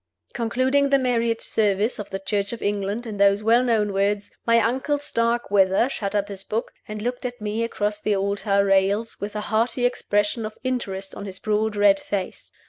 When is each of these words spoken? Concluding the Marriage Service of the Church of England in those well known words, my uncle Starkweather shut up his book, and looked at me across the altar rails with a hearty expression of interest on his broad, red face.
Concluding 0.33 0.89
the 0.89 0.97
Marriage 0.97 1.41
Service 1.41 1.99
of 1.99 2.09
the 2.09 2.17
Church 2.17 2.51
of 2.53 2.61
England 2.63 3.05
in 3.05 3.17
those 3.17 3.43
well 3.43 3.63
known 3.63 3.93
words, 3.93 4.31
my 4.47 4.57
uncle 4.57 4.97
Starkweather 4.97 5.87
shut 5.89 6.15
up 6.15 6.27
his 6.27 6.43
book, 6.43 6.71
and 6.87 7.03
looked 7.03 7.23
at 7.23 7.39
me 7.39 7.63
across 7.63 8.01
the 8.01 8.15
altar 8.15 8.65
rails 8.65 9.17
with 9.19 9.35
a 9.35 9.41
hearty 9.41 9.85
expression 9.85 10.43
of 10.43 10.57
interest 10.63 11.13
on 11.13 11.27
his 11.27 11.37
broad, 11.37 11.75
red 11.75 11.99
face. 11.99 12.49